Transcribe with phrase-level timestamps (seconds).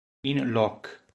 [0.23, 1.01] In Loc.